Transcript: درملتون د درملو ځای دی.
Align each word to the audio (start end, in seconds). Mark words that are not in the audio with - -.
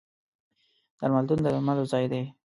درملتون 0.99 1.39
د 1.41 1.45
درملو 1.53 1.83
ځای 1.91 2.05
دی. 2.11 2.23